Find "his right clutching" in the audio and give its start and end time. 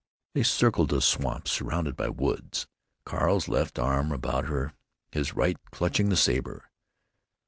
5.11-6.09